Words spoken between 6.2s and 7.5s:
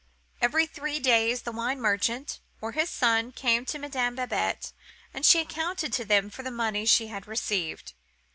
for the money she had